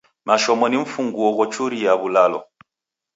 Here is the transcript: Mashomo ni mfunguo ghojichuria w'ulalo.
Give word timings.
Mashomo 0.27 0.65
ni 0.69 0.77
mfunguo 0.83 1.29
ghojichuria 1.35 1.91
w'ulalo. 1.99 2.39